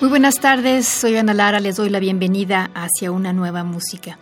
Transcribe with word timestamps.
Muy 0.00 0.08
buenas 0.08 0.36
tardes, 0.36 0.88
soy 0.88 1.16
Ana 1.16 1.34
Lara, 1.34 1.60
les 1.60 1.76
doy 1.76 1.90
la 1.90 2.00
bienvenida 2.00 2.70
hacia 2.74 3.12
una 3.12 3.34
nueva 3.34 3.64
música. 3.64 4.18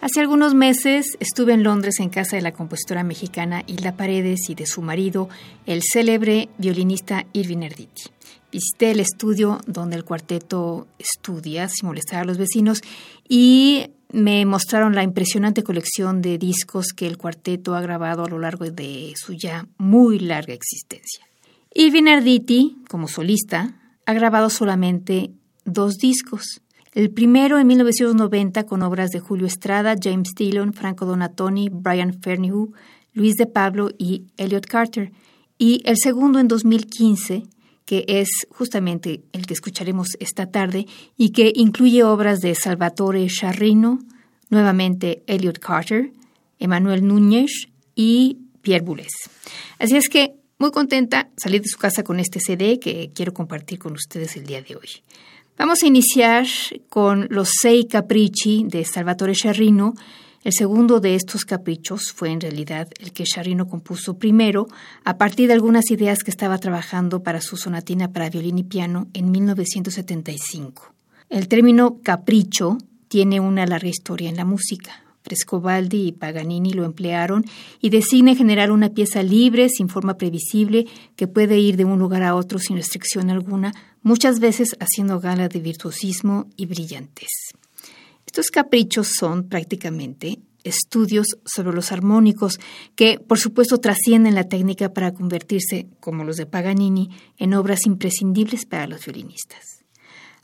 Hace 0.00 0.18
algunos 0.18 0.52
meses 0.52 1.16
estuve 1.20 1.52
en 1.52 1.62
Londres 1.62 2.00
en 2.00 2.08
casa 2.08 2.34
de 2.34 2.42
la 2.42 2.50
compositora 2.50 3.04
mexicana 3.04 3.62
Hilda 3.64 3.96
Paredes 3.96 4.50
y 4.50 4.56
de 4.56 4.66
su 4.66 4.82
marido, 4.82 5.28
el 5.64 5.82
célebre 5.84 6.48
violinista 6.58 7.24
Irving 7.32 7.62
Erditi. 7.62 8.10
Visité 8.50 8.90
el 8.90 8.98
estudio 8.98 9.60
donde 9.68 9.94
el 9.94 10.04
cuarteto 10.04 10.88
estudia 10.98 11.68
sin 11.68 11.86
molestar 11.86 12.22
a 12.22 12.24
los 12.24 12.36
vecinos 12.36 12.80
y 13.28 13.92
me 14.10 14.44
mostraron 14.44 14.96
la 14.96 15.04
impresionante 15.04 15.62
colección 15.62 16.20
de 16.20 16.36
discos 16.36 16.88
que 16.88 17.06
el 17.06 17.16
cuarteto 17.16 17.76
ha 17.76 17.80
grabado 17.80 18.24
a 18.24 18.28
lo 18.28 18.40
largo 18.40 18.68
de 18.72 19.12
su 19.14 19.34
ya 19.34 19.68
muy 19.78 20.18
larga 20.18 20.52
existencia. 20.52 21.24
Irving 21.72 22.08
Erditi, 22.08 22.78
como 22.88 23.06
solista, 23.06 23.78
ha 24.06 24.12
grabado 24.12 24.50
solamente 24.50 25.32
dos 25.64 25.94
discos. 25.96 26.62
El 26.92 27.10
primero 27.10 27.58
en 27.58 27.66
1990 27.66 28.64
con 28.64 28.82
obras 28.82 29.10
de 29.10 29.20
Julio 29.20 29.46
Estrada, 29.46 29.94
James 30.00 30.34
Dillon, 30.36 30.74
Franco 30.74 31.06
Donatoni, 31.06 31.70
Brian 31.70 32.12
Fernihu, 32.20 32.72
Luis 33.14 33.36
de 33.36 33.46
Pablo 33.46 33.90
y 33.98 34.26
Elliot 34.36 34.66
Carter. 34.66 35.12
Y 35.56 35.80
el 35.84 35.96
segundo 35.96 36.38
en 36.38 36.48
2015, 36.48 37.44
que 37.86 38.04
es 38.08 38.28
justamente 38.50 39.22
el 39.32 39.46
que 39.46 39.54
escucharemos 39.54 40.08
esta 40.20 40.46
tarde 40.46 40.86
y 41.16 41.30
que 41.30 41.52
incluye 41.54 42.04
obras 42.04 42.40
de 42.40 42.54
Salvatore 42.54 43.26
Charrino, 43.28 44.00
nuevamente 44.50 45.22
Elliot 45.26 45.58
Carter, 45.58 46.12
Emanuel 46.58 47.06
Núñez 47.06 47.68
y 47.94 48.38
Pierre 48.60 48.84
Boulez. 48.84 49.12
Así 49.78 49.96
es 49.96 50.08
que 50.08 50.34
muy 50.62 50.70
contenta 50.70 51.28
salir 51.36 51.60
de 51.60 51.66
su 51.66 51.76
casa 51.76 52.04
con 52.04 52.20
este 52.20 52.38
CD 52.38 52.78
que 52.78 53.10
quiero 53.12 53.34
compartir 53.34 53.80
con 53.80 53.94
ustedes 53.94 54.36
el 54.36 54.46
día 54.46 54.62
de 54.62 54.76
hoy. 54.76 55.02
Vamos 55.58 55.82
a 55.82 55.88
iniciar 55.88 56.46
con 56.88 57.26
los 57.30 57.50
Sei 57.60 57.88
Capricci 57.88 58.64
de 58.68 58.84
Salvatore 58.84 59.34
Sciarrino. 59.34 59.94
El 60.44 60.52
segundo 60.52 61.00
de 61.00 61.16
estos 61.16 61.44
caprichos 61.44 62.12
fue 62.12 62.30
en 62.30 62.40
realidad 62.40 62.88
el 63.00 63.12
que 63.12 63.26
Sciarrino 63.26 63.66
compuso 63.66 64.18
primero 64.18 64.68
a 65.02 65.18
partir 65.18 65.48
de 65.48 65.54
algunas 65.54 65.90
ideas 65.90 66.22
que 66.22 66.30
estaba 66.30 66.58
trabajando 66.58 67.24
para 67.24 67.40
su 67.40 67.56
sonatina 67.56 68.12
para 68.12 68.30
violín 68.30 68.58
y 68.58 68.62
piano 68.62 69.08
en 69.14 69.32
1975. 69.32 70.94
El 71.28 71.48
término 71.48 71.98
capricho 72.04 72.78
tiene 73.08 73.40
una 73.40 73.66
larga 73.66 73.88
historia 73.88 74.30
en 74.30 74.36
la 74.36 74.44
música. 74.44 75.01
Frescobaldi 75.22 76.08
y 76.08 76.12
Paganini 76.12 76.72
lo 76.72 76.84
emplearon 76.84 77.44
y 77.80 77.90
designa 77.90 78.32
en 78.32 78.36
general 78.36 78.70
una 78.70 78.90
pieza 78.90 79.22
libre, 79.22 79.68
sin 79.68 79.88
forma 79.88 80.16
previsible, 80.16 80.86
que 81.16 81.28
puede 81.28 81.58
ir 81.58 81.76
de 81.76 81.84
un 81.84 81.98
lugar 81.98 82.22
a 82.22 82.34
otro 82.34 82.58
sin 82.58 82.76
restricción 82.76 83.30
alguna, 83.30 83.72
muchas 84.02 84.40
veces 84.40 84.76
haciendo 84.80 85.20
gala 85.20 85.48
de 85.48 85.60
virtuosismo 85.60 86.46
y 86.56 86.66
brillantez. 86.66 87.30
Estos 88.26 88.50
caprichos 88.50 89.08
son 89.18 89.48
prácticamente 89.48 90.38
estudios 90.64 91.26
sobre 91.44 91.74
los 91.74 91.92
armónicos 91.92 92.60
que, 92.94 93.18
por 93.18 93.38
supuesto, 93.38 93.78
trascienden 93.78 94.34
la 94.34 94.44
técnica 94.44 94.92
para 94.92 95.12
convertirse, 95.12 95.86
como 96.00 96.24
los 96.24 96.36
de 96.36 96.46
Paganini, 96.46 97.10
en 97.36 97.54
obras 97.54 97.86
imprescindibles 97.86 98.64
para 98.66 98.86
los 98.86 99.04
violinistas. 99.04 99.71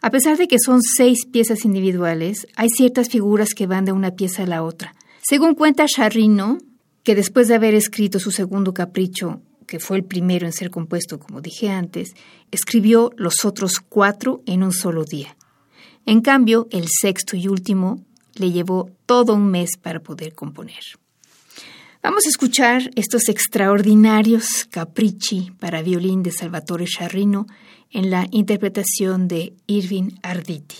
A 0.01 0.11
pesar 0.11 0.37
de 0.37 0.47
que 0.47 0.59
son 0.65 0.81
seis 0.81 1.27
piezas 1.27 1.65
individuales, 1.65 2.47
hay 2.55 2.69
ciertas 2.69 3.09
figuras 3.09 3.55
que 3.55 3.67
van 3.67 3.85
de 3.85 3.93
una 3.93 4.13
pieza 4.13 4.45
a 4.45 4.47
la 4.47 4.63
otra. 4.63 4.95
Según 5.21 5.55
cuenta 5.55 5.87
Charrino, 5.87 6.59
que 7.03 7.17
después 7.17 7.49
de 7.49 7.57
haber 7.57 7.75
escrito 7.75 8.21
su 8.21 8.31
segundo 8.31 8.73
capricho, 8.73 9.43
que 9.67 9.81
fue 9.81 9.97
el 9.97 10.05
primero 10.05 10.47
en 10.47 10.53
ser 10.53 10.71
compuesto, 10.71 11.19
como 11.19 11.41
dije 11.41 11.69
antes, 11.69 12.15
escribió 12.51 13.11
los 13.17 13.45
otros 13.45 13.81
cuatro 13.81 14.43
en 14.47 14.63
un 14.63 14.73
solo 14.73 15.05
día. 15.05 15.37
En 16.07 16.21
cambio, 16.21 16.69
el 16.71 16.87
sexto 16.89 17.37
y 17.37 17.49
último 17.49 18.05
le 18.35 18.53
llevó 18.53 18.91
todo 19.05 19.35
un 19.35 19.51
mes 19.51 19.77
para 19.77 20.01
poder 20.01 20.35
componer. 20.35 20.81
Vamos 22.03 22.25
a 22.27 22.29
escuchar 22.29 22.91
estos 22.95 23.29
extraordinarios 23.29 24.65
capricci 24.71 25.51
para 25.59 25.83
violín 25.83 26.23
de 26.23 26.31
Salvatore 26.31 26.87
Charrino 26.87 27.47
en 27.91 28.11
la 28.11 28.27
interpretación 28.31 29.29
de 29.29 29.55
Irving 29.67 30.11
Arditi. 30.23 30.77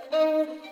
Thank 0.00 0.48
you. 0.64 0.71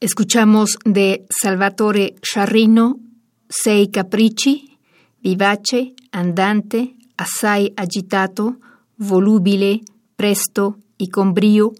Escuchamos 0.00 0.78
de 0.84 1.26
Salvatore 1.28 2.14
Sciarrino, 2.22 3.00
Sei 3.48 3.88
Capricci, 3.90 4.78
Vivace, 5.20 5.96
Andante, 6.12 6.94
Assai 7.16 7.72
Agitato, 7.76 8.60
Volubile, 8.96 9.80
Presto 10.14 10.78
y 10.98 11.08
con 11.08 11.34
brío 11.34 11.72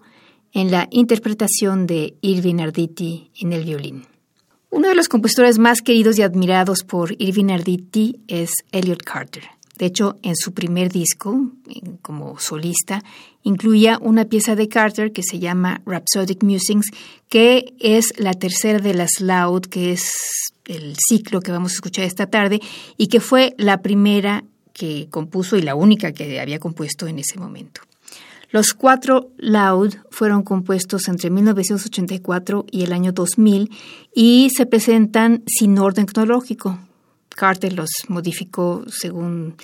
en 0.51 0.69
la 0.69 0.89
interpretación 0.91 1.87
de 1.87 2.17
Irving 2.19 2.59
Arditi 2.59 3.31
en 3.39 3.53
el 3.53 3.63
violín. 3.63 4.05
Uno 4.69 4.89
de 4.89 4.95
los 4.95 5.07
compositores 5.07 5.57
más 5.57 5.81
queridos 5.81 6.19
y 6.19 6.21
admirados 6.21 6.83
por 6.83 7.15
Irving 7.21 7.51
Arditi 7.51 8.19
es 8.27 8.51
Elliot 8.73 9.01
Carter. 9.01 9.43
De 9.79 9.85
hecho, 9.85 10.17
en 10.23 10.35
su 10.35 10.53
primer 10.53 10.91
disco, 10.91 11.51
como 12.01 12.37
solista, 12.37 13.01
incluía 13.43 13.97
una 14.01 14.25
pieza 14.25 14.57
de 14.57 14.67
Carter 14.67 15.13
que 15.13 15.23
se 15.23 15.39
llama 15.39 15.81
Rhapsodic 15.85 16.43
Musings, 16.43 16.91
que 17.29 17.73
es 17.79 18.13
la 18.17 18.33
tercera 18.33 18.79
de 18.79 18.93
las 18.93 19.21
Loud, 19.21 19.61
que 19.61 19.93
es 19.93 20.11
el 20.65 20.95
ciclo 20.97 21.39
que 21.39 21.53
vamos 21.53 21.71
a 21.71 21.75
escuchar 21.75 22.03
esta 22.03 22.27
tarde, 22.27 22.59
y 22.97 23.07
que 23.07 23.21
fue 23.21 23.55
la 23.57 23.81
primera 23.81 24.43
que 24.73 25.07
compuso 25.09 25.55
y 25.55 25.61
la 25.61 25.75
única 25.75 26.11
que 26.11 26.41
había 26.41 26.59
compuesto 26.59 27.07
en 27.07 27.19
ese 27.19 27.39
momento. 27.39 27.81
Los 28.51 28.73
cuatro 28.73 29.29
Loud 29.37 29.95
fueron 30.09 30.43
compuestos 30.43 31.07
entre 31.07 31.29
1984 31.29 32.65
y 32.69 32.83
el 32.83 32.91
año 32.91 33.13
2000 33.13 33.69
y 34.13 34.49
se 34.55 34.65
presentan 34.65 35.43
sin 35.47 35.77
orden 35.77 36.05
cronológico. 36.05 36.79
Carter 37.39 37.71
los 37.71 37.89
modificó 38.09 38.83
según 38.89 39.55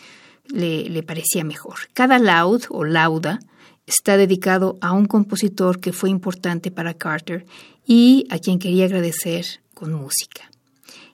le, 0.47 1.03
parecía 1.03 1.43
mejor. 1.43 1.75
Cada 1.93 2.19
laud 2.19 2.63
o 2.69 2.85
lauda 2.85 3.39
está 3.85 4.15
dedicado 4.15 4.77
a 4.79 4.93
un 4.93 5.07
compositor 5.07 5.81
que 5.81 5.91
fue 5.91 6.09
importante 6.09 6.71
para 6.71 6.93
Carter 6.93 7.45
y 7.85 8.27
a 8.29 8.39
quien 8.39 8.59
quería 8.59 8.85
agradecer 8.85 9.45
con 9.73 9.91
música. 9.93 10.49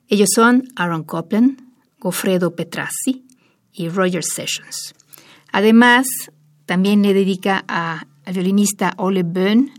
Ellos 0.08 0.30
son 0.36 0.68
Aaron 0.76 1.04
Copland, 1.04 1.60
Goffredo 2.00 2.56
Petrassi 2.56 3.26
y 3.74 3.90
Roger 3.90 4.24
Sessions. 4.24 4.94
Además, 5.52 6.06
también 6.68 7.02
le 7.02 7.16
dedica 7.16 7.66
a, 7.68 8.06
al 8.24 8.34
violinista 8.36 8.94
Ole 8.98 9.24
Böhn, 9.24 9.72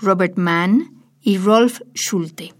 Robert 0.00 0.38
Mann 0.38 1.04
y 1.20 1.36
Rolf 1.36 1.82
Schulte. 1.94 2.54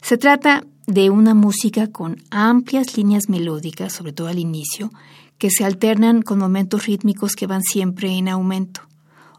Se 0.00 0.16
trata 0.16 0.64
de 0.90 1.08
una 1.08 1.34
música 1.34 1.86
con 1.86 2.16
amplias 2.30 2.96
líneas 2.96 3.28
melódicas, 3.28 3.92
sobre 3.92 4.12
todo 4.12 4.26
al 4.26 4.40
inicio, 4.40 4.92
que 5.38 5.50
se 5.50 5.64
alternan 5.64 6.22
con 6.22 6.38
momentos 6.38 6.86
rítmicos 6.86 7.36
que 7.36 7.46
van 7.46 7.62
siempre 7.62 8.10
en 8.10 8.28
aumento. 8.28 8.82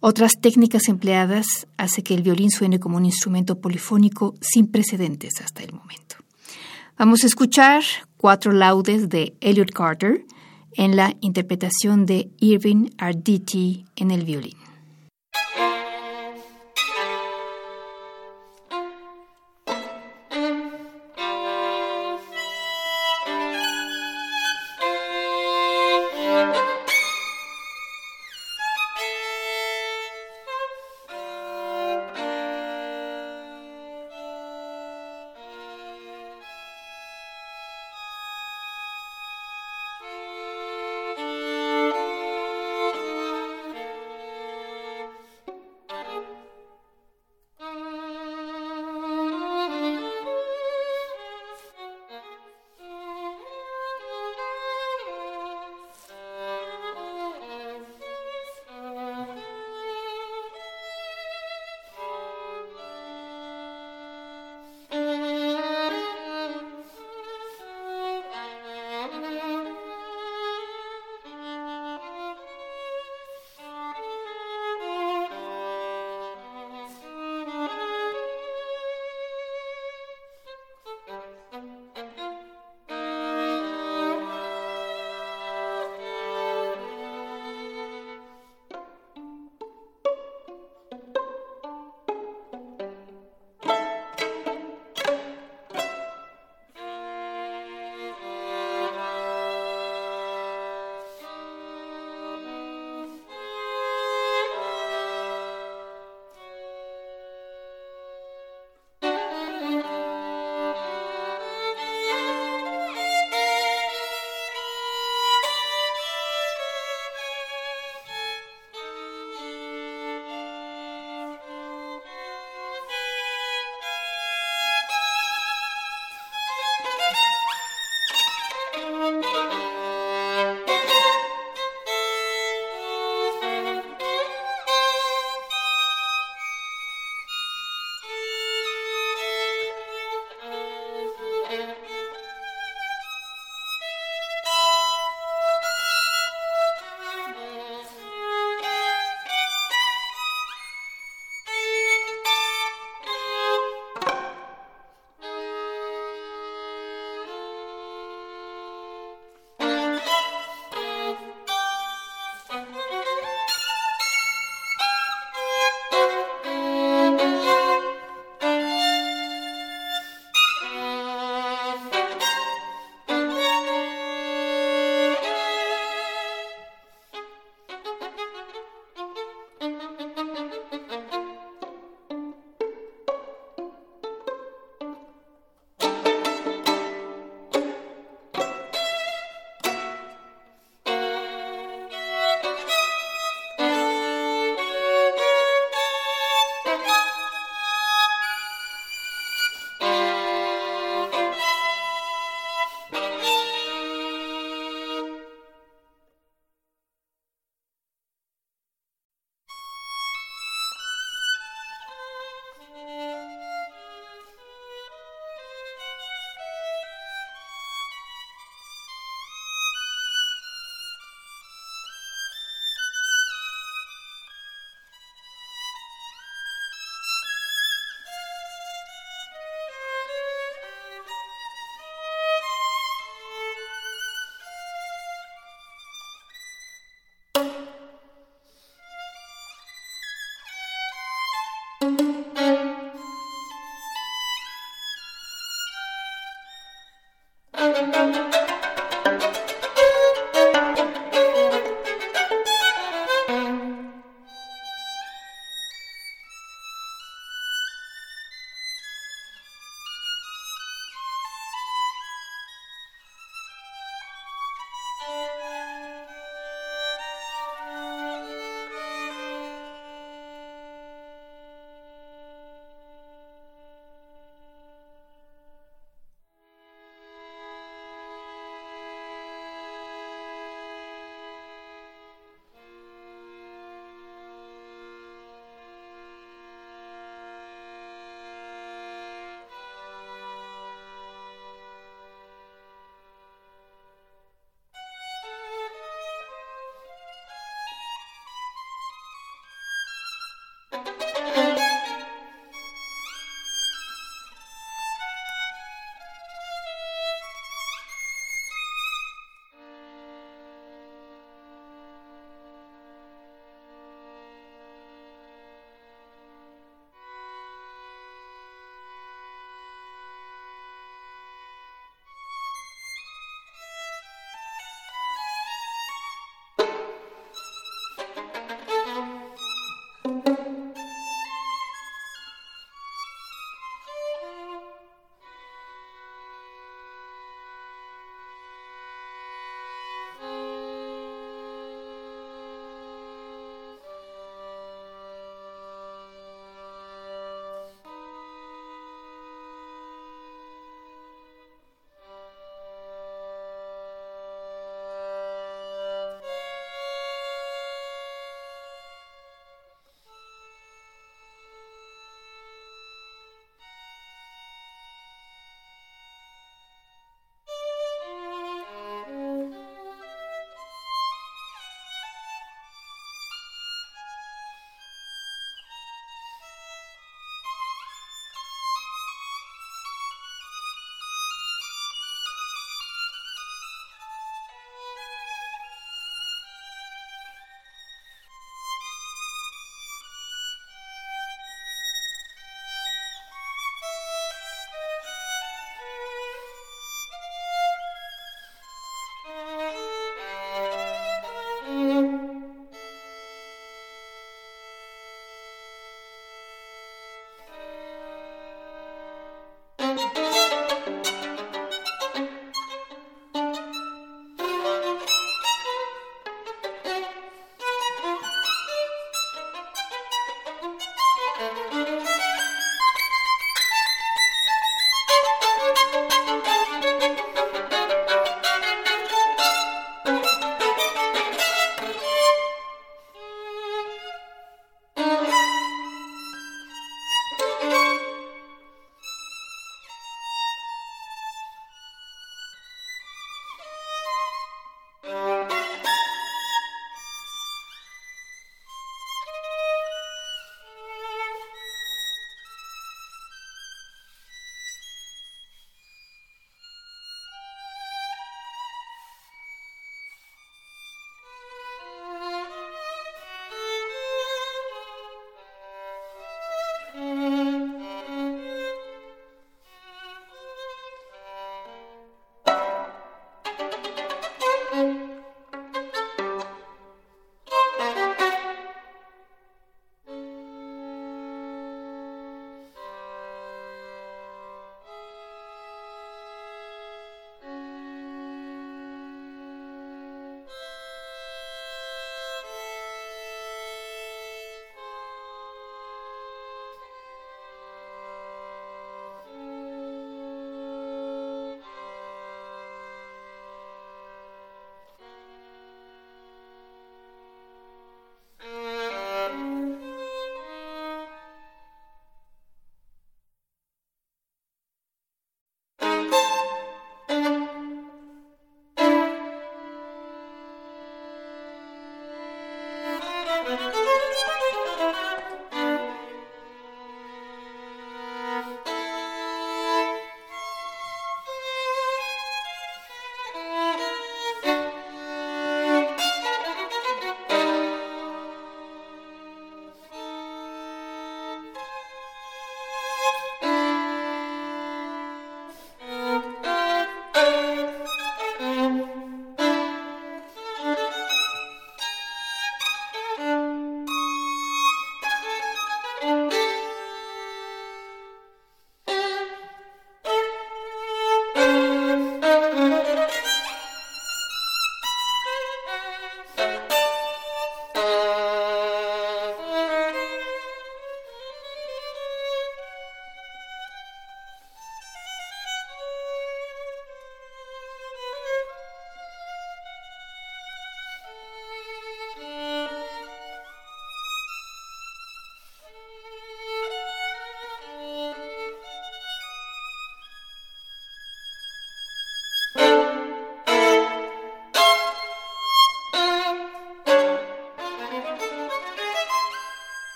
Otras 0.00 0.34
técnicas 0.40 0.88
empleadas 0.88 1.66
hace 1.76 2.02
que 2.02 2.14
el 2.14 2.22
violín 2.22 2.50
suene 2.50 2.78
como 2.78 2.98
un 2.98 3.06
instrumento 3.06 3.60
polifónico 3.60 4.34
sin 4.40 4.68
precedentes 4.68 5.40
hasta 5.40 5.62
el 5.62 5.72
momento. 5.72 6.16
Vamos 6.98 7.24
a 7.24 7.26
escuchar 7.26 7.82
cuatro 8.16 8.52
laudes 8.52 9.08
de 9.08 9.34
Elliot 9.40 9.72
Carter 9.72 10.26
en 10.74 10.96
la 10.96 11.16
interpretación 11.20 12.04
de 12.04 12.30
Irving 12.38 12.90
Arditi 12.98 13.86
en 13.96 14.10
el 14.10 14.24
violín. 14.24 14.67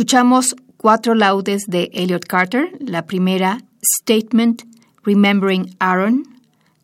Escuchamos 0.00 0.56
cuatro 0.78 1.14
laudes 1.14 1.64
de 1.66 1.90
Elliot 1.92 2.24
Carter, 2.24 2.74
la 2.80 3.04
primera 3.04 3.58
Statement 4.00 4.62
Remembering 5.04 5.76
Aaron, 5.78 6.22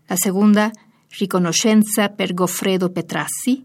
la 0.07 0.19
segunda 0.19 0.75
Riconoscenza 1.19 2.11
per 2.11 2.35
Goffredo 2.35 2.93
Petrassi, 2.93 3.65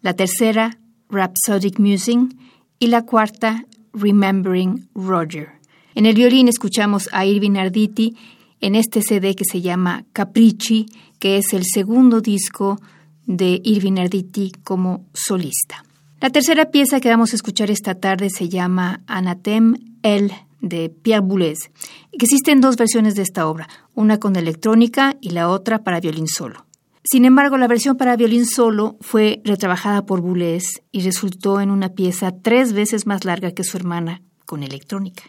la 0.00 0.14
tercera 0.14 0.78
Rhapsodic 1.10 1.78
Musing 1.78 2.30
y 2.78 2.86
la 2.86 3.02
cuarta 3.02 3.66
Remembering 3.92 4.88
Roger. 4.94 5.50
En 5.94 6.06
el 6.06 6.14
violín 6.14 6.48
escuchamos 6.48 7.10
a 7.12 7.26
Irving 7.26 7.58
Arditi 7.58 8.16
en 8.62 8.74
este 8.74 9.02
CD 9.02 9.34
que 9.34 9.44
se 9.44 9.60
llama 9.60 10.06
Capricci, 10.14 10.86
que 11.18 11.36
es 11.36 11.52
el 11.52 11.64
segundo 11.66 12.22
disco 12.22 12.80
de 13.26 13.60
Irving 13.62 13.98
Arditi 13.98 14.50
como 14.64 15.04
solista. 15.12 15.84
La 16.20 16.30
tercera 16.30 16.72
pieza 16.72 16.98
que 16.98 17.10
vamos 17.10 17.32
a 17.32 17.36
escuchar 17.36 17.70
esta 17.70 17.94
tarde 17.94 18.28
se 18.28 18.48
llama 18.48 19.02
Anatem 19.06 19.76
El 20.02 20.32
de 20.60 20.90
Pierre 20.90 21.24
Boulez. 21.24 21.70
Existen 22.10 22.60
dos 22.60 22.76
versiones 22.76 23.14
de 23.14 23.22
esta 23.22 23.46
obra, 23.46 23.68
una 23.94 24.18
con 24.18 24.34
electrónica 24.34 25.16
y 25.20 25.30
la 25.30 25.48
otra 25.48 25.84
para 25.84 26.00
violín 26.00 26.26
solo. 26.26 26.66
Sin 27.04 27.24
embargo, 27.24 27.56
la 27.56 27.68
versión 27.68 27.96
para 27.96 28.16
violín 28.16 28.46
solo 28.46 28.96
fue 29.00 29.40
retrabajada 29.44 30.06
por 30.06 30.20
Boulez 30.20 30.82
y 30.90 31.02
resultó 31.02 31.60
en 31.60 31.70
una 31.70 31.90
pieza 31.90 32.32
tres 32.42 32.72
veces 32.72 33.06
más 33.06 33.24
larga 33.24 33.52
que 33.52 33.62
su 33.62 33.76
hermana 33.76 34.20
con 34.44 34.64
electrónica. 34.64 35.22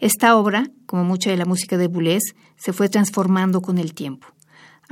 Esta 0.00 0.34
obra, 0.36 0.70
como 0.86 1.04
mucha 1.04 1.30
de 1.30 1.36
la 1.36 1.44
música 1.44 1.76
de 1.76 1.88
Boulez, 1.88 2.22
se 2.56 2.72
fue 2.72 2.88
transformando 2.88 3.60
con 3.60 3.76
el 3.76 3.92
tiempo. 3.92 4.28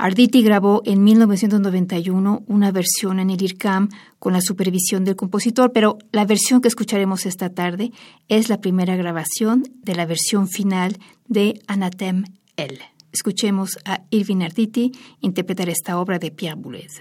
Arditi 0.01 0.41
grabó 0.41 0.81
en 0.85 1.03
1991 1.03 2.43
una 2.47 2.71
versión 2.71 3.19
en 3.19 3.29
el 3.29 3.39
IRCAM 3.39 3.89
con 4.17 4.33
la 4.33 4.41
supervisión 4.41 5.05
del 5.05 5.15
compositor, 5.15 5.73
pero 5.73 5.99
la 6.11 6.25
versión 6.25 6.59
que 6.59 6.69
escucharemos 6.69 7.27
esta 7.27 7.53
tarde 7.53 7.91
es 8.27 8.49
la 8.49 8.59
primera 8.61 8.95
grabación 8.95 9.61
de 9.83 9.93
la 9.93 10.07
versión 10.07 10.47
final 10.47 10.97
de 11.27 11.61
Anatem 11.67 12.23
L. 12.57 12.79
Escuchemos 13.11 13.77
a 13.85 14.01
Irving 14.09 14.41
Arditi 14.41 14.91
interpretar 15.19 15.69
esta 15.69 15.99
obra 15.99 16.17
de 16.17 16.31
Pierre 16.31 16.59
Boulez. 16.59 16.99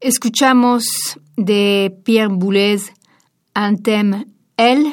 Escuchamos 0.00 0.84
de 1.38 1.96
Pierre 2.04 2.28
Boulez 2.28 2.92
Anthem 3.54 4.26
El, 4.58 4.92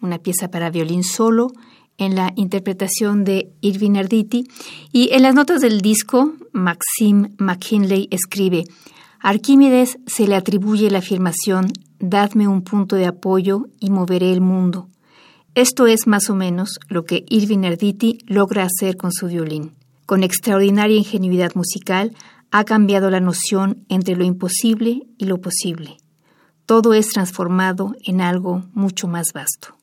una 0.00 0.18
pieza 0.18 0.50
para 0.50 0.70
violín 0.70 1.04
solo, 1.04 1.52
en 1.98 2.16
la 2.16 2.32
interpretación 2.34 3.22
de 3.22 3.52
Irving 3.60 3.96
Arditi, 3.96 4.48
y 4.90 5.10
en 5.12 5.22
las 5.22 5.36
notas 5.36 5.60
del 5.60 5.80
disco, 5.82 6.32
Maxim 6.52 7.36
McKinley 7.38 8.08
escribe, 8.10 8.64
Arquímedes 9.20 9.98
se 10.04 10.26
le 10.26 10.34
atribuye 10.34 10.90
la 10.90 10.98
afirmación, 10.98 11.72
dadme 12.00 12.48
un 12.48 12.62
punto 12.62 12.96
de 12.96 13.06
apoyo 13.06 13.68
y 13.78 13.90
moveré 13.90 14.32
el 14.32 14.40
mundo. 14.40 14.88
Esto 15.54 15.86
es 15.86 16.08
más 16.08 16.28
o 16.28 16.34
menos 16.34 16.80
lo 16.88 17.04
que 17.04 17.24
Irving 17.28 17.66
Arditi 17.66 18.18
logra 18.26 18.64
hacer 18.66 18.96
con 18.96 19.12
su 19.12 19.28
violín. 19.28 19.74
Con 20.06 20.24
extraordinaria 20.24 20.96
ingenuidad 20.96 21.54
musical, 21.54 22.16
ha 22.56 22.62
cambiado 22.62 23.10
la 23.10 23.18
noción 23.18 23.84
entre 23.88 24.14
lo 24.14 24.22
imposible 24.22 25.08
y 25.18 25.24
lo 25.24 25.40
posible. 25.40 25.96
Todo 26.66 26.94
es 26.94 27.08
transformado 27.08 27.96
en 28.04 28.20
algo 28.20 28.62
mucho 28.74 29.08
más 29.08 29.32
vasto. 29.34 29.76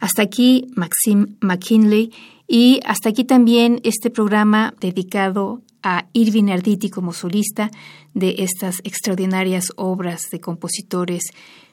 Hasta 0.00 0.22
aquí 0.22 0.66
Maxim 0.74 1.36
McKinley 1.40 2.12
y 2.48 2.80
hasta 2.84 3.10
aquí 3.10 3.22
también 3.22 3.80
este 3.84 4.10
programa 4.10 4.74
dedicado 4.80 5.62
a 5.84 6.08
Irving 6.12 6.50
Arditi 6.50 6.90
como 6.90 7.12
solista 7.12 7.70
de 8.14 8.34
estas 8.38 8.80
extraordinarias 8.82 9.68
obras 9.76 10.22
de 10.32 10.40
compositores 10.40 11.22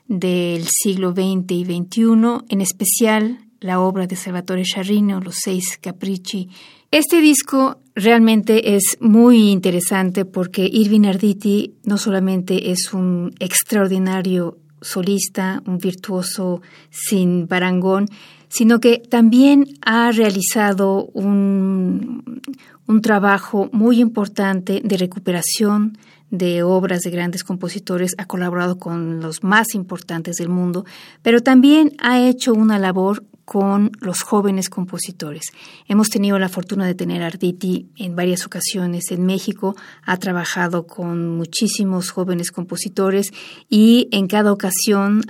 del 0.07 0.67
siglo 0.67 1.13
XX 1.13 1.51
y 1.53 1.65
XXI, 1.65 2.45
en 2.49 2.61
especial 2.61 3.39
la 3.61 3.79
obra 3.79 4.05
de 4.05 4.15
Salvatore 4.15 4.61
Charrino, 4.61 5.21
Los 5.21 5.37
Seis 5.43 5.79
Capricci. 5.81 6.49
Este 6.95 7.19
disco 7.19 7.81
realmente 7.93 8.77
es 8.77 8.95
muy 9.01 9.51
interesante 9.51 10.23
porque 10.23 10.65
Irving 10.65 11.05
Arditi 11.05 11.73
no 11.83 11.97
solamente 11.97 12.71
es 12.71 12.93
un 12.93 13.35
extraordinario 13.39 14.59
solista, 14.79 15.61
un 15.67 15.77
virtuoso 15.77 16.61
sin 16.91 17.49
barangón, 17.49 18.07
sino 18.47 18.79
que 18.79 18.99
también 18.99 19.65
ha 19.81 20.09
realizado 20.13 21.07
un, 21.07 22.41
un 22.87 23.01
trabajo 23.01 23.69
muy 23.73 23.99
importante 23.99 24.81
de 24.81 24.95
recuperación 24.95 25.97
de 26.31 26.63
obras 26.63 27.01
de 27.01 27.11
grandes 27.11 27.43
compositores, 27.43 28.15
ha 28.17 28.25
colaborado 28.25 28.79
con 28.79 29.19
los 29.19 29.43
más 29.43 29.75
importantes 29.75 30.37
del 30.37 30.47
mundo, 30.47 30.85
pero 31.21 31.41
también 31.41 31.91
ha 31.99 32.21
hecho 32.21 32.53
una 32.53 32.79
labor 32.79 33.25
con 33.45 33.91
los 34.01 34.23
jóvenes 34.23 34.69
compositores. 34.69 35.53
Hemos 35.87 36.09
tenido 36.09 36.39
la 36.39 36.49
fortuna 36.49 36.87
de 36.87 36.95
tener 36.95 37.21
a 37.21 37.27
Arditi 37.27 37.87
en 37.95 38.15
varias 38.15 38.45
ocasiones 38.45 39.11
en 39.11 39.25
México, 39.25 39.75
ha 40.03 40.17
trabajado 40.17 40.87
con 40.87 41.37
muchísimos 41.37 42.09
jóvenes 42.09 42.51
compositores 42.51 43.31
y 43.69 44.09
en 44.11 44.27
cada 44.27 44.51
ocasión 44.51 45.21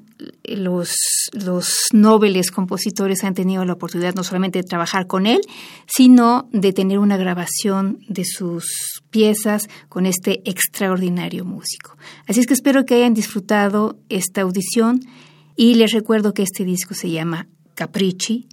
los, 0.46 0.96
los 1.34 1.76
nobles 1.92 2.52
compositores 2.52 3.24
han 3.26 3.34
tenido 3.34 3.66
la 3.66 3.74
oportunidad 3.74 4.16
no 4.16 4.24
solamente 4.24 4.60
de 4.60 4.64
trabajar 4.64 5.08
con 5.08 5.28
él, 5.28 5.42
sino 5.86 6.50
de 6.54 6.72
tener 6.72 7.00
una 7.00 7.18
grabación 7.18 8.00
de 8.08 8.24
sus 8.24 9.04
piezas 9.10 9.68
con 9.90 10.06
este 10.06 10.42
extraordinario 10.50 11.44
músico. 11.44 11.98
Así 12.28 12.40
es 12.40 12.48
que 12.48 12.54
espero 12.54 12.86
que 12.86 12.96
hayan 12.96 13.14
disfrutado 13.14 14.00
esta 14.08 14.42
audición 14.42 15.02
y 15.58 15.76
les 15.76 15.92
recuerdo 15.92 16.34
que 16.34 16.44
este 16.44 16.64
disco 16.64 16.94
se 16.94 17.10
llama 17.10 17.48
Capricci 17.76 18.48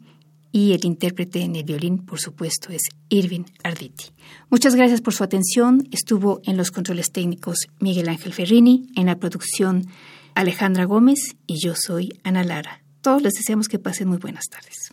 y 0.53 0.73
el 0.73 0.85
intérprete 0.85 1.41
en 1.41 1.57
el 1.57 1.65
violín, 1.65 2.05
por 2.05 2.21
supuesto, 2.21 2.69
es 2.71 2.83
Irving 3.09 3.45
Arditi. 3.65 4.07
Muchas 4.51 4.75
gracias 4.75 5.01
por 5.01 5.15
su 5.15 5.25
atención. 5.25 5.89
Estuvo 5.91 6.43
en 6.45 6.59
los 6.59 6.71
controles 6.71 7.11
técnicos 7.11 7.69
Miguel 7.81 8.09
Ángel 8.11 8.35
Ferrini, 8.35 8.89
en 8.95 9.07
la 9.07 9.19
producción 9.19 9.87
Alejandra 10.35 10.85
Gómez 10.85 11.37
y 11.47 11.59
yo 11.65 11.75
soy 11.75 12.21
Ana 12.23 12.45
Lara. 12.45 12.83
Todos 13.01 13.23
les 13.23 13.33
deseamos 13.33 13.69
que 13.69 13.79
pasen 13.79 14.09
muy 14.09 14.19
buenas 14.19 14.45
tardes. 14.51 14.93